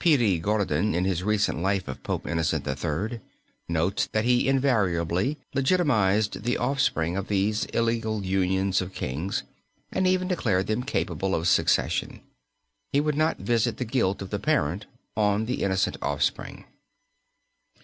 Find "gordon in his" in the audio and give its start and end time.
0.40-1.22